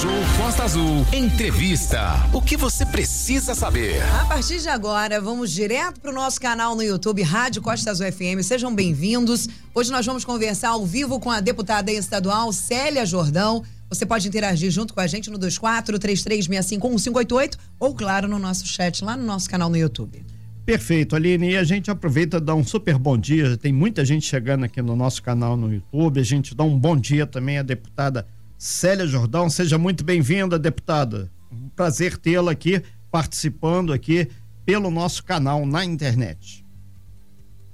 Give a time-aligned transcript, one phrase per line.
[0.00, 0.10] Show
[0.42, 1.04] Costa Azul.
[1.12, 2.26] Entrevista.
[2.32, 4.02] O que você precisa saber?
[4.18, 8.10] A partir de agora, vamos direto para o nosso canal no YouTube, Rádio Costa Azul
[8.10, 8.42] FM.
[8.42, 9.46] Sejam bem-vindos.
[9.74, 13.62] Hoje nós vamos conversar ao vivo com a deputada estadual Célia Jordão.
[13.90, 18.66] Você pode interagir junto com a gente no 24 3365 1588 ou, claro, no nosso
[18.66, 20.24] chat lá no nosso canal no YouTube.
[20.64, 21.50] Perfeito, Aline.
[21.50, 23.54] E a gente aproveita e dá um super bom dia.
[23.58, 26.20] Tem muita gente chegando aqui no nosso canal no YouTube.
[26.20, 28.26] A gente dá um bom dia também à deputada
[28.60, 29.48] Célia Jordão.
[29.48, 31.30] Seja muito bem-vinda, deputada.
[31.50, 34.30] Um prazer tê-la aqui participando aqui
[34.66, 36.62] pelo nosso canal na internet.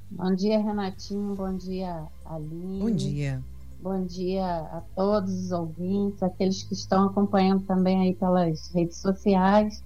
[0.08, 1.34] Bom dia, Renatinho.
[1.34, 2.78] Bom dia, Aline.
[2.78, 3.42] Bom dia.
[3.82, 9.82] Bom dia a todos os ouvintes, aqueles que estão acompanhando também aí pelas redes sociais.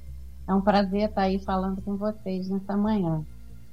[0.47, 3.25] É um prazer estar aí falando com vocês nessa manhã.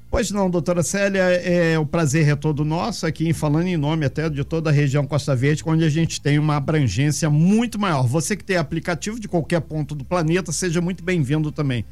[0.10, 4.30] Pois não, doutora Célia, é, o prazer é todo nosso aqui, falando em nome até
[4.30, 8.08] de toda a região Costa Verde, onde a gente tem uma abrangência muito maior.
[8.08, 11.84] Você que tem aplicativo de qualquer ponto do planeta, seja muito bem-vindo também.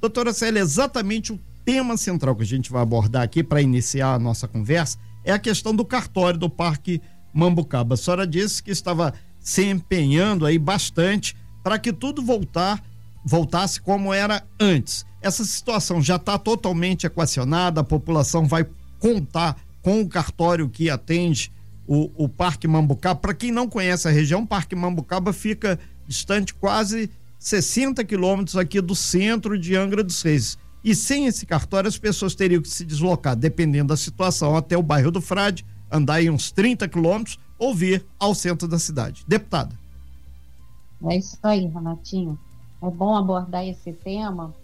[0.00, 4.18] Doutora Célia, exatamente o tema central que a gente vai abordar aqui para iniciar a
[4.20, 7.94] nossa conversa é a questão do cartório do Parque Mambucaba.
[7.94, 12.80] A senhora disse que estava se empenhando aí bastante para que tudo voltar,
[13.24, 15.04] voltasse como era antes.
[15.24, 18.66] Essa situação já está totalmente equacionada, a população vai
[18.98, 21.50] contar com o cartório que atende
[21.86, 23.18] o, o Parque Mambucaba.
[23.18, 27.08] Para quem não conhece a região, o Parque Mambucaba fica distante quase
[27.38, 30.58] 60 quilômetros aqui do centro de Angra dos Reis.
[30.84, 34.82] E sem esse cartório, as pessoas teriam que se deslocar, dependendo da situação, até o
[34.82, 39.24] bairro do Frade, andar aí uns 30 quilômetros ou vir ao centro da cidade.
[39.26, 39.74] Deputada.
[41.06, 42.38] É isso aí, Renatinho.
[42.82, 44.54] É bom abordar esse tema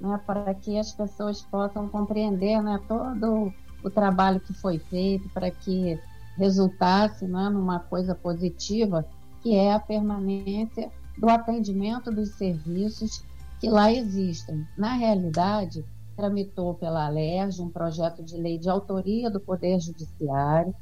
[0.00, 5.50] né, para que as pessoas possam compreender né, todo o trabalho que foi feito, para
[5.50, 5.98] que
[6.36, 9.06] resultasse né, numa coisa positiva,
[9.42, 13.24] que é a permanência do atendimento dos serviços
[13.60, 14.66] que lá existem.
[14.76, 15.84] Na realidade,
[16.16, 20.74] tramitou pela ALERJ um projeto de lei de autoria do Poder Judiciário,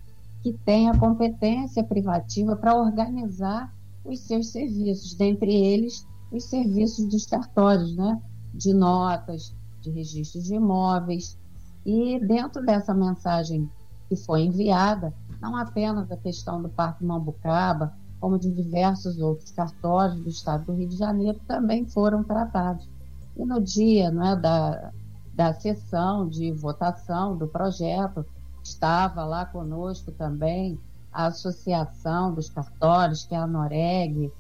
[0.43, 3.73] que tem a competência privativa para organizar
[4.05, 8.21] os seus serviços, dentre eles os serviços dos cartórios, né?
[8.55, 11.39] De notas, de registros de imóveis.
[11.85, 13.71] E dentro dessa mensagem
[14.09, 20.21] que foi enviada, não apenas a questão do Parque Mambucaba, como de diversos outros cartórios
[20.21, 22.89] do estado do Rio de Janeiro também foram tratados.
[23.37, 24.91] E no dia não é, da,
[25.35, 28.27] da sessão de votação do projeto,
[28.63, 30.79] estava lá conosco também
[31.13, 34.33] a Associação dos Cartórios, que é a Noreg,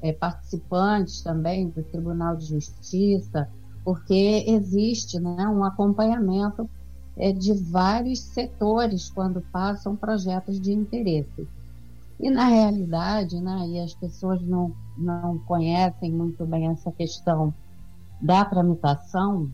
[0.00, 3.48] é, participantes também do Tribunal de Justiça,
[3.84, 6.68] porque existe né, um acompanhamento
[7.16, 11.48] é, de vários setores quando passam projetos de interesse.
[12.20, 17.54] E na realidade, né, e as pessoas não, não conhecem muito bem essa questão
[18.20, 19.50] da tramitação,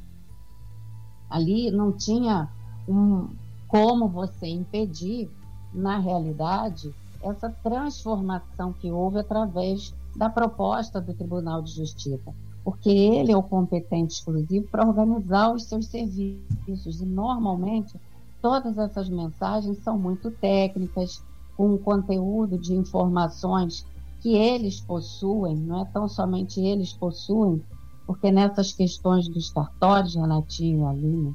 [1.29, 2.49] ali não tinha
[2.89, 3.29] um,
[3.69, 5.31] como você impedir,
[5.73, 12.33] na realidade, essa transformação que houve através da proposta do Tribunal de Justiça,
[12.63, 17.99] porque ele é o competente exclusivo para organizar os seus serviços e normalmente
[18.41, 21.23] todas essas mensagens são muito técnicas,
[21.57, 23.87] com conteúdo de informações
[24.21, 27.63] que eles possuem, não é tão somente eles possuem,
[28.07, 31.35] porque nessas questões dos cartórios, Renatinho Aline,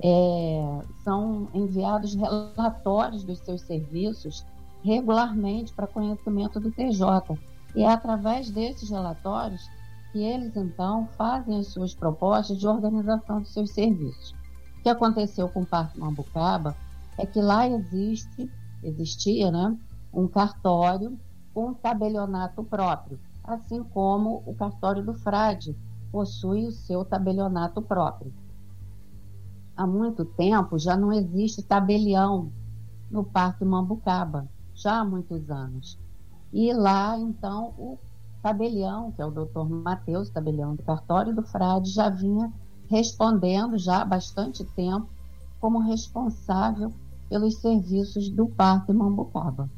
[0.00, 4.44] é, são enviados relatórios dos seus serviços
[4.84, 7.38] regularmente para conhecimento do TJ.
[7.74, 9.68] E é através desses relatórios
[10.12, 14.34] que eles, então, fazem as suas propostas de organização dos seus serviços.
[14.78, 16.76] O que aconteceu com o Parque Mambucaba
[17.16, 18.50] é que lá existe
[18.82, 19.78] existia né,
[20.12, 21.18] um cartório
[21.54, 25.76] com um tabelionato próprio, assim como o cartório do frade
[26.10, 28.32] possui o seu tabelionato próprio.
[29.76, 32.52] Há muito tempo já não existe tabelião
[33.10, 35.98] no Parque Mambucaba, já há muitos anos.
[36.52, 37.98] E lá, então, o
[38.42, 42.52] tabelião, que é o doutor Matheus, tabelião do cartório do frade, já vinha
[42.88, 45.08] respondendo já há bastante tempo
[45.58, 46.92] como responsável
[47.28, 49.70] pelos serviços do Parque Mambucaba.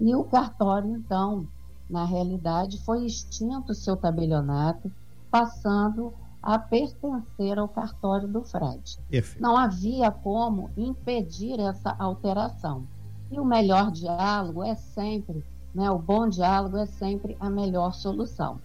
[0.00, 1.46] E o cartório, então,
[1.90, 4.90] na realidade, foi extinto o seu tabelionato,
[5.30, 8.98] passando a pertencer ao cartório do Fred.
[9.40, 12.86] Não havia como impedir essa alteração.
[13.30, 15.44] E o melhor diálogo é sempre,
[15.76, 18.58] né, o bom diálogo é sempre a melhor solução.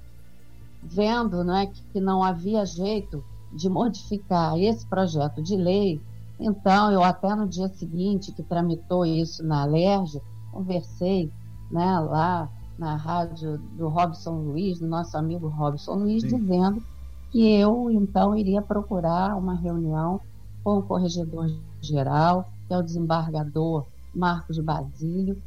[0.82, 3.22] Vendo né, que não havia jeito
[3.52, 6.02] de modificar esse projeto de lei,
[6.40, 10.20] então, eu até no dia seguinte que tramitou isso na Alerj,
[10.54, 11.30] conversei
[11.70, 12.50] né, lá
[12.80, 16.40] na rádio do Robson Luiz, do nosso amigo Robson Luiz, Sim.
[16.40, 16.82] dizendo
[17.30, 20.22] que eu então iria procurar uma reunião
[20.64, 23.86] com o corregedor geral, que é o desembargador
[24.16, 25.38] Marcos Basílio.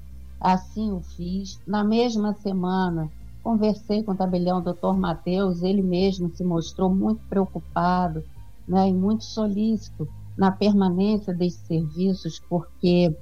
[0.40, 1.60] Assim o fiz.
[1.66, 3.10] Na mesma semana,
[3.42, 8.24] conversei com o tabelião doutor Matheus, ele mesmo se mostrou muito preocupado
[8.66, 13.14] né, e muito solícito na permanência desses serviços, porque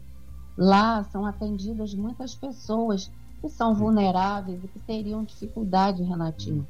[0.56, 3.10] lá são atendidas muitas pessoas
[3.40, 6.66] que são vulneráveis e que teriam dificuldade, Renatinho,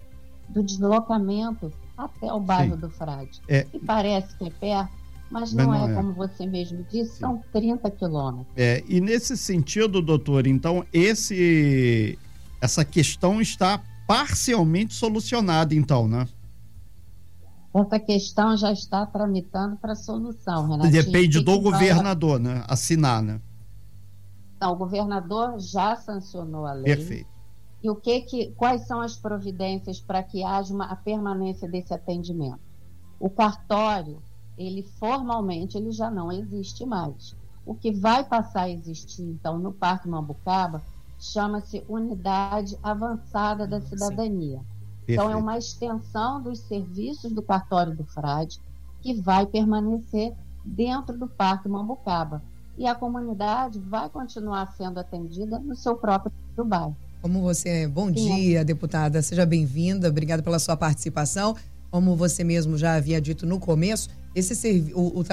[0.49, 2.81] do deslocamento até o bairro Sim.
[2.81, 3.43] do Frade.
[3.47, 3.67] É...
[3.73, 4.93] E parece que é perto,
[5.33, 7.21] mas não, mas não é, é, como você mesmo disse, Sim.
[7.21, 8.53] são 30 quilômetros.
[8.55, 12.19] É, e nesse sentido, doutor, então, esse,
[12.61, 16.29] essa questão está parcialmente solucionada, então, né?
[17.75, 20.91] Essa questão já está tramitando para solução, Renato.
[20.91, 22.55] Depende do governador, vai...
[22.55, 22.65] né?
[22.69, 23.41] Assinar, né?
[24.57, 26.95] Então, o governador já sancionou a lei.
[26.95, 27.33] Perfeito.
[27.83, 31.93] E o que que, quais são as providências para que haja uma, a permanência desse
[31.95, 32.61] atendimento?
[33.19, 34.23] O cartório,
[34.57, 37.35] ele formalmente, ele já não existe mais.
[37.65, 40.83] O que vai passar a existir, então, no Parque Mambucaba,
[41.19, 44.61] chama-se Unidade Avançada da Cidadania.
[45.07, 48.61] Então, é uma extensão dos serviços do cartório do Frade
[49.01, 50.33] que vai permanecer
[50.65, 52.43] dentro do Parque Mambucaba.
[52.79, 56.33] E a comunidade vai continuar sendo atendida no seu próprio
[56.65, 56.97] bairro.
[57.21, 57.89] Como você é.
[57.89, 59.23] Bom dia, deputada.
[59.23, 60.09] Seja bem-vinda.
[60.09, 61.55] Obrigada pela sua participação.
[61.93, 65.25] Como você mesmo já havia dito no começo, esse o, o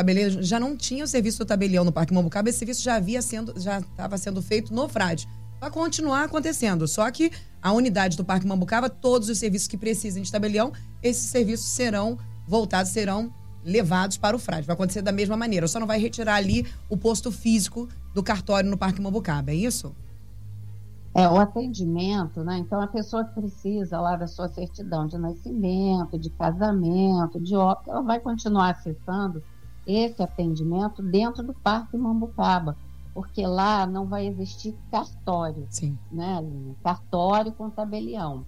[0.42, 3.54] já não tinha o serviço do tabelião no Parque Mambucaba, esse serviço já havia sendo
[3.58, 5.26] já estava sendo feito no Frade.
[5.62, 10.22] Vai continuar acontecendo, só que a unidade do Parque Mambucaba, todos os serviços que precisem
[10.22, 13.34] de tabelião, esses serviços serão voltados, serão
[13.64, 14.68] levados para o Frade.
[14.68, 18.70] Vai acontecer da mesma maneira, só não vai retirar ali o posto físico do cartório
[18.70, 19.96] no Parque Mambucaba, é isso?
[21.14, 22.58] É, o atendimento, né?
[22.60, 27.90] Então, a pessoa que precisa lá da sua certidão de nascimento, de casamento, de óbito,
[27.90, 29.42] ela vai continuar acessando
[29.88, 32.78] esse atendimento dentro do Parque Mambucaba,
[33.14, 35.98] porque lá não vai existir cartório, Sim.
[36.12, 36.44] né?
[36.84, 38.46] Cartório com tabelião.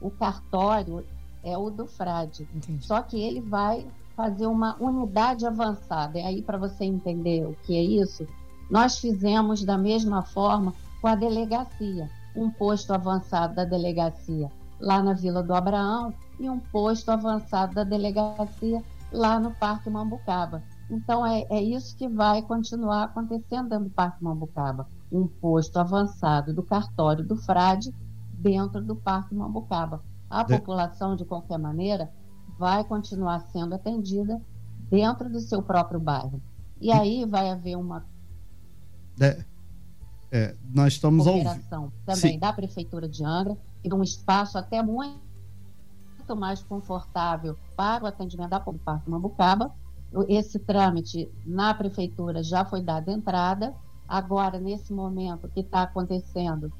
[0.00, 1.02] O cartório
[1.42, 2.84] é o do frade, Entendi.
[2.84, 6.18] só que ele vai fazer uma unidade avançada.
[6.18, 8.26] E aí, para você entender o que é isso,
[8.70, 10.74] nós fizemos da mesma forma
[11.06, 14.50] com a delegacia, um posto avançado da delegacia
[14.80, 18.82] lá na Vila do Abraão e um posto avançado da delegacia
[19.12, 20.64] lá no Parque Mambucaba.
[20.90, 24.88] Então é, é isso que vai continuar acontecendo dentro do Parque Mambucaba.
[25.12, 27.94] Um posto avançado do cartório do Frade
[28.32, 30.02] dentro do Parque Mambucaba.
[30.28, 30.58] A de...
[30.58, 32.10] população, de qualquer maneira,
[32.58, 34.42] vai continuar sendo atendida
[34.90, 36.42] dentro do seu próprio bairro.
[36.80, 38.04] E aí vai haver uma.
[39.16, 39.46] De...
[40.30, 41.34] É, nós estamos ao
[42.04, 42.38] também Sim.
[42.38, 45.20] da Prefeitura de Angra, e um espaço até muito
[46.36, 49.72] mais confortável para o atendimento da do Parque Mambucaba.
[50.28, 53.74] Esse trâmite na Prefeitura já foi dado entrada.
[54.08, 56.72] Agora, nesse momento, o que está acontecendo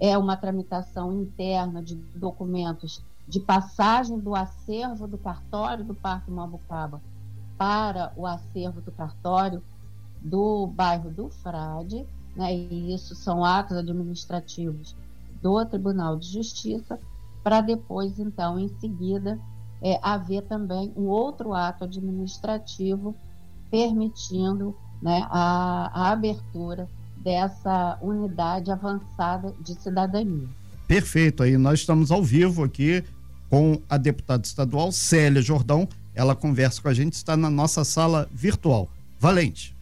[0.00, 7.00] é uma tramitação interna de documentos de passagem do acervo do cartório do Parque Mambucaba
[7.56, 9.62] para o acervo do cartório
[10.20, 12.06] do bairro do Frade
[12.36, 14.96] né, e isso são atos administrativos
[15.42, 16.98] do Tribunal de Justiça,
[17.42, 19.38] para depois, então, em seguida,
[19.80, 23.14] é, haver também um outro ato administrativo
[23.70, 30.48] permitindo né, a, a abertura dessa unidade avançada de cidadania.
[30.86, 33.04] Perfeito, aí nós estamos ao vivo aqui
[33.50, 35.88] com a deputada estadual Célia Jordão.
[36.14, 38.88] Ela conversa com a gente, está na nossa sala virtual.
[39.18, 39.77] Valente.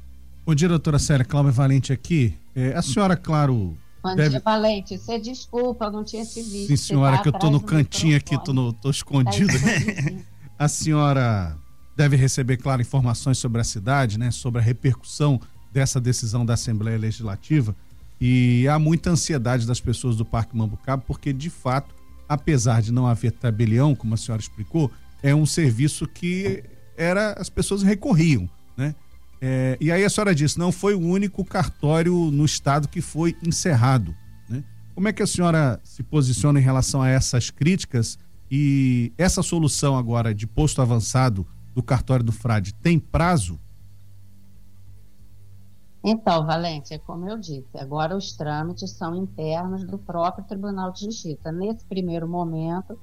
[0.46, 2.32] Ô, diretora Célia, Cláudia Valente aqui.
[2.54, 3.76] É, a senhora, claro.
[4.00, 4.30] Bom deve...
[4.30, 4.96] dia, Valente.
[4.96, 6.68] Você desculpa, não tinha te visto.
[6.68, 9.52] Sim, senhora, tá que eu tô no cantinho aqui, tô, no, tô escondido.
[9.52, 10.14] Tá
[10.66, 11.58] a senhora
[11.96, 14.30] deve receber, claro, informações sobre a cidade, né?
[14.30, 15.40] Sobre a repercussão
[15.72, 17.74] dessa decisão da Assembleia Legislativa.
[18.20, 21.92] E há muita ansiedade das pessoas do Parque Mambucaba, porque, de fato,
[22.28, 24.92] apesar de não haver tabelião, como a senhora explicou,
[25.24, 26.62] é um serviço que
[26.96, 28.48] era as pessoas recorriam?
[29.40, 33.36] É, e aí a senhora disse, não foi o único cartório no estado que foi
[33.42, 34.14] encerrado.
[34.48, 34.64] Né?
[34.94, 38.18] Como é que a senhora se posiciona em relação a essas críticas
[38.50, 43.60] e essa solução agora de posto avançado do cartório do Frade tem prazo?
[46.08, 51.00] Então, Valente, é como eu disse, agora os trâmites são internos do próprio Tribunal de
[51.00, 51.50] Justiça.
[51.50, 52.96] Nesse primeiro momento,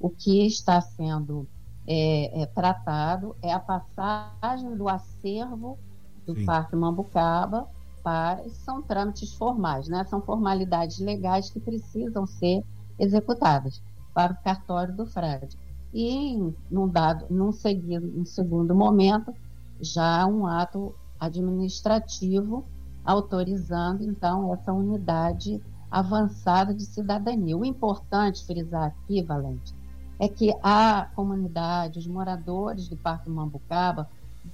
[0.00, 1.46] o que está sendo
[1.86, 5.78] é, é, tratado é a passagem do acervo
[6.26, 6.44] do Sim.
[6.44, 7.68] Parque Mambucaba
[8.02, 10.04] para, são trâmites formais, né?
[10.04, 12.64] São formalidades legais que precisam ser
[12.98, 13.82] executadas
[14.14, 15.56] para o cartório do frade.
[15.92, 16.36] E
[16.70, 19.32] num dado, num seguido, num segundo momento,
[19.80, 22.64] já um ato administrativo
[23.04, 27.56] autorizando então essa unidade avançada de cidadania.
[27.56, 29.74] O importante frisar aqui, Valente,
[30.18, 34.08] é que a comunidade, os moradores do Parque Mambucaba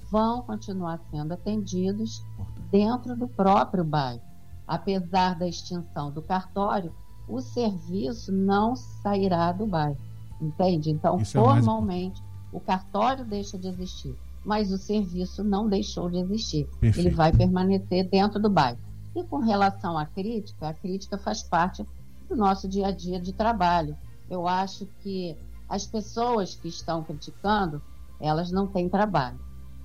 [0.09, 2.23] vão continuar sendo atendidos
[2.71, 4.21] dentro do próprio bairro.
[4.67, 6.93] Apesar da extinção do cartório,
[7.27, 9.97] o serviço não sairá do bairro,
[10.41, 10.89] entende?
[10.89, 16.17] Então, Isso formalmente, é o cartório deixa de existir, mas o serviço não deixou de
[16.17, 16.65] existir.
[16.79, 17.07] Perfeito.
[17.07, 18.79] Ele vai permanecer dentro do bairro.
[19.15, 21.85] E com relação à crítica, a crítica faz parte
[22.27, 23.95] do nosso dia a dia de trabalho.
[24.29, 25.37] Eu acho que
[25.73, 27.81] as pessoas que estão criticando,
[28.21, 29.39] elas não têm trabalho,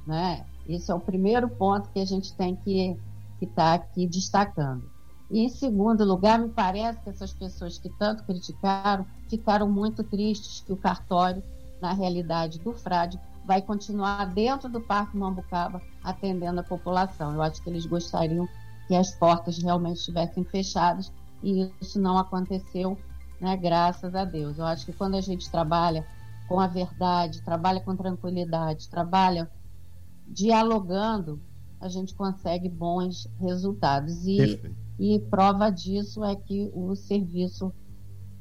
[0.07, 0.45] né?
[0.69, 2.95] Esse é o primeiro ponto que a gente tem que
[3.41, 4.85] estar tá aqui destacando.
[5.31, 10.61] E, em segundo lugar, me parece que essas pessoas que tanto criticaram ficaram muito tristes
[10.61, 11.43] que o cartório,
[11.81, 17.33] na realidade do frade, vai continuar dentro do Parque Mambucaba atendendo a população.
[17.33, 18.47] Eu acho que eles gostariam
[18.87, 21.11] que as portas realmente estivessem fechadas
[21.43, 22.99] e isso não aconteceu,
[23.41, 24.59] né, graças a Deus.
[24.59, 26.07] Eu acho que quando a gente trabalha
[26.49, 29.51] com a verdade, trabalha com tranquilidade, trabalha
[30.27, 31.41] dialogando,
[31.81, 34.27] a gente consegue bons resultados.
[34.27, 34.61] E,
[34.99, 37.73] e prova disso é que o serviço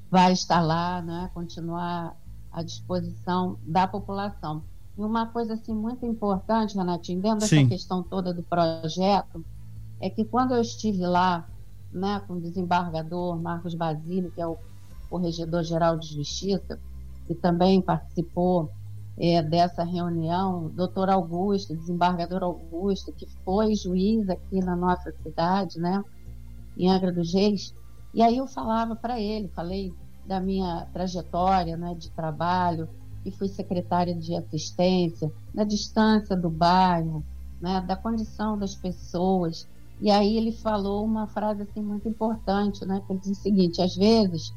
[0.10, 2.16] vai estar lá, né, continuar
[2.52, 4.64] à disposição da população.
[4.98, 7.58] E uma coisa assim muito importante, Renatinho, dentro Sim.
[7.58, 9.46] dessa questão toda do projeto,
[10.00, 11.48] é que quando eu estive lá,
[11.92, 14.58] né, com o desembargador Marcos Basílio, que é o
[15.10, 16.80] corregedor-geral de Justiça,
[17.30, 18.72] e também participou
[19.18, 26.04] é, dessa reunião, doutor Augusto, desembargador Augusto, que foi juiz aqui na nossa cidade, né,
[26.78, 27.74] em Angra dos Reis,
[28.14, 29.94] e aí eu falava para ele, falei
[30.26, 32.88] da minha trajetória né, de trabalho,
[33.24, 37.24] que fui secretária de assistência, da distância do bairro,
[37.60, 39.68] né, da condição das pessoas,
[40.00, 43.02] e aí ele falou uma frase assim muito importante, né?
[43.06, 44.54] Que ele diz o seguinte: às vezes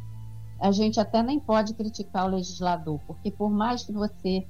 [0.61, 4.47] a gente até nem pode criticar o legislador, porque por mais que você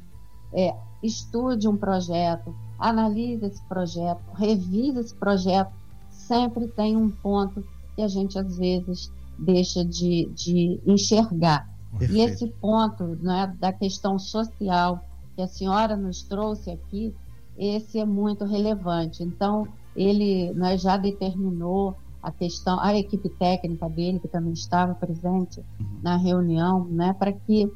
[0.52, 5.70] é, estude um projeto, analise esse projeto, revise esse projeto,
[6.10, 7.64] sempre tem um ponto
[7.94, 11.68] que a gente às vezes deixa de, de enxergar.
[11.98, 12.14] Perfeito.
[12.14, 17.14] E esse ponto né, da questão social que a senhora nos trouxe aqui,
[17.56, 19.22] esse é muito relevante.
[19.22, 25.60] Então, ele né, já determinou a questão, a equipe técnica dele, que também estava presente
[25.78, 26.00] uhum.
[26.02, 27.70] na reunião, né, para que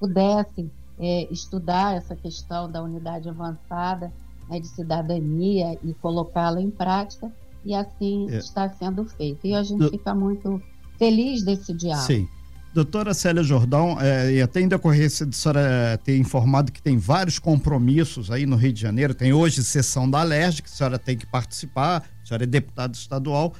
[0.00, 4.12] pudessem é, estudar essa questão da unidade avançada
[4.48, 7.30] né, de cidadania e colocá-la em prática,
[7.64, 8.38] e assim é.
[8.38, 9.46] está sendo feito.
[9.46, 10.60] E a gente fica muito
[10.98, 12.06] feliz desse diálogo.
[12.06, 12.28] Sim.
[12.74, 17.38] Doutora Célia Jordão, é, e até em decorrência de senhora ter informado que tem vários
[17.38, 21.14] compromissos aí no Rio de Janeiro, tem hoje sessão da Alerj, que a senhora tem
[21.14, 23.52] que participar, a senhora é deputada estadual.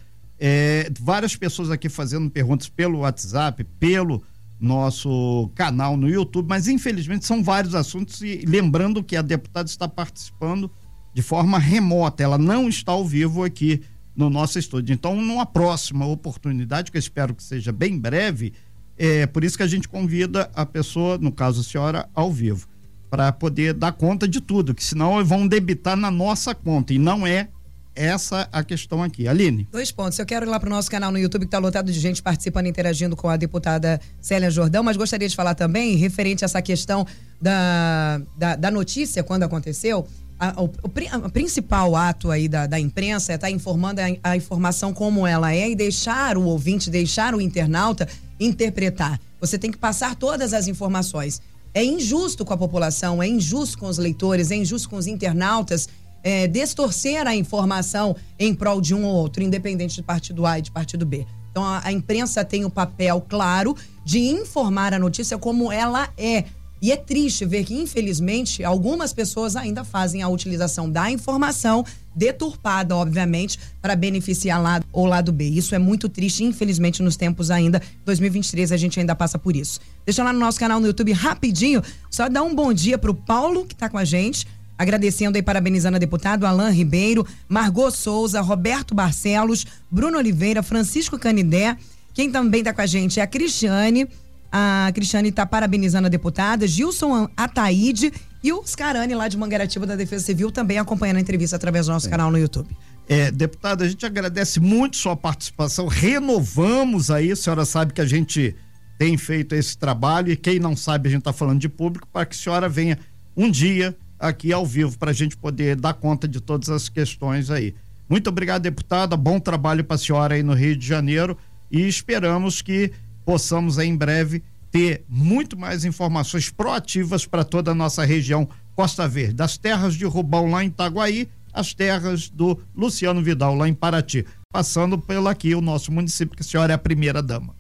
[0.45, 4.25] É, várias pessoas aqui fazendo perguntas pelo WhatsApp, pelo
[4.59, 9.87] nosso canal no YouTube, mas infelizmente são vários assuntos e lembrando que a deputada está
[9.87, 10.69] participando
[11.15, 13.83] de forma remota, ela não está ao vivo aqui
[14.17, 14.93] no nosso estúdio.
[14.93, 18.53] Então, numa próxima oportunidade, que eu espero que seja bem breve,
[18.99, 22.67] é por isso que a gente convida a pessoa, no caso a senhora, ao vivo,
[23.09, 27.25] para poder dar conta de tudo, que senão vão debitar na nossa conta e não
[27.25, 27.49] é
[27.95, 29.29] essa a questão aqui.
[29.29, 29.69] Aline.
[29.71, 30.19] Dois pontos.
[30.19, 32.23] Eu quero ir lá para o nosso canal no YouTube, que está lotado de gente
[32.23, 36.63] participando, interagindo com a deputada Célia Jordão, mas gostaria de falar também, referente a essa
[36.63, 37.07] questão
[37.41, 40.07] da, da, da notícia, quando aconteceu,
[40.39, 44.37] a, o, o, principal ato aí da, da imprensa é estar tá informando a, a,
[44.37, 48.09] informação como ela é e deixar o ouvinte, deixar o internauta
[48.41, 49.21] interpretar.
[49.41, 51.41] Você tem que passar todas as informações.
[51.73, 55.89] É injusto com a população, é injusto com os leitores, é injusto com os internautas
[56.23, 60.63] é, distorcer a informação em prol de um ou outro, independente de partido A e
[60.63, 61.27] de partido B.
[61.51, 66.45] Então a, a imprensa tem o papel claro de informar a notícia como ela é
[66.83, 72.97] e é triste ver que, infelizmente, algumas pessoas ainda fazem a utilização da informação deturpada,
[72.97, 75.45] obviamente, para beneficiar lado ou lado B.
[75.45, 77.81] Isso é muito triste, infelizmente, nos tempos ainda.
[78.05, 79.79] 2023 a gente ainda passa por isso.
[80.05, 83.65] Deixa lá no nosso canal no YouTube rapidinho, só dar um bom dia pro Paulo,
[83.65, 84.45] que está com a gente.
[84.83, 91.77] Agradecendo e parabenizando a deputado Alain Ribeiro, Margot Souza, Roberto Barcelos, Bruno Oliveira, Francisco Canidé.
[92.13, 94.09] Quem também está com a gente é a Cristiane.
[94.51, 98.13] A Cristiane está parabenizando a deputada, Gilson Ataíde
[98.43, 101.93] e o Scarani lá de Mangaratiba da Defesa Civil também acompanhando a entrevista através do
[101.93, 102.69] nosso canal no YouTube.
[103.09, 105.87] É, deputada, a gente agradece muito sua participação.
[105.87, 108.57] Renovamos aí, a senhora sabe que a gente
[108.99, 112.27] tem feito esse trabalho e quem não sabe, a gente está falando de público, para
[112.27, 112.99] que a senhora venha
[113.37, 117.51] um dia aqui ao vivo para a gente poder dar conta de todas as questões
[117.51, 117.75] aí.
[118.09, 119.17] Muito obrigado, deputada.
[119.17, 121.37] Bom trabalho para a senhora aí no Rio de Janeiro
[121.71, 122.93] e esperamos que
[123.25, 129.35] possamos em breve ter muito mais informações proativas para toda a nossa região Costa Verde,
[129.35, 134.25] das terras de Rubão lá em Itaguaí, as terras do Luciano Vidal lá em Paraty,
[134.51, 137.55] passando pelo aqui o nosso município, que a senhora é a primeira dama.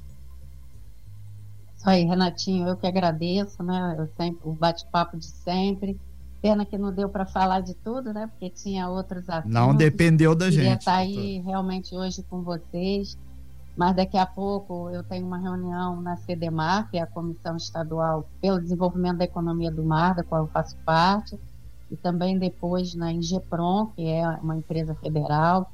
[1.76, 3.96] Isso aí, Renatinho, eu que agradeço, né?
[3.98, 5.98] Eu sempre, o bate-papo de sempre.
[6.42, 8.26] Pena que não deu para falar de tudo, né?
[8.26, 9.52] Porque tinha outros assuntos.
[9.52, 10.80] Não dependeu da Queria gente.
[10.80, 13.16] estar aí realmente hoje com vocês,
[13.76, 18.28] mas daqui a pouco eu tenho uma reunião na CDMAR, que é a Comissão Estadual
[18.40, 21.38] pelo Desenvolvimento da Economia do Mar, da qual eu faço parte,
[21.90, 25.70] e também depois na Ingepron, que é uma empresa federal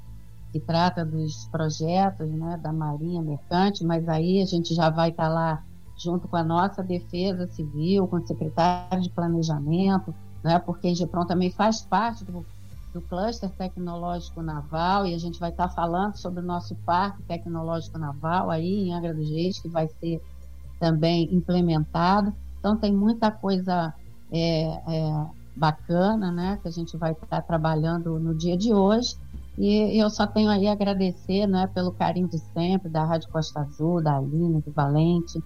[0.53, 5.29] que trata dos projetos né, da Marinha Mercante, mas aí a gente já vai estar
[5.29, 5.63] lá
[5.97, 11.27] junto com a nossa Defesa Civil, com o secretário de Planejamento, né, porque a Ingepron
[11.27, 12.45] também faz parte do,
[12.93, 17.99] do cluster tecnológico naval e a gente vai estar falando sobre o nosso parque tecnológico
[17.99, 20.23] naval aí em Angra dos Reis, que vai ser
[20.79, 22.33] também implementado.
[22.59, 23.93] Então tem muita coisa
[24.31, 25.27] é, é,
[25.57, 29.17] bacana, né, que a gente vai estar trabalhando no dia de hoje.
[29.57, 33.61] E eu só tenho aí a agradecer, né, pelo carinho de sempre da Rádio Costa
[33.61, 35.43] Azul, da Aline, do Valente,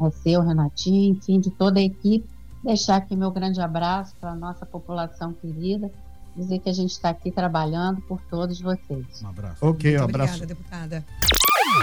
[0.00, 2.28] é seu, Renatinho, enfim, de toda a equipe.
[2.66, 5.88] Deixar aqui meu grande abraço para a nossa população querida,
[6.34, 9.22] dizer que a gente está aqui trabalhando por todos vocês.
[9.22, 9.64] Um abraço.
[9.64, 10.34] Ok, um Muito abraço.
[10.34, 11.04] Obrigada, deputada.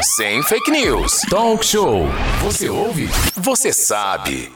[0.02, 1.22] Sem fake news.
[1.30, 2.02] Talk show.
[2.42, 3.08] Você ouve?
[3.38, 4.52] Você sabe.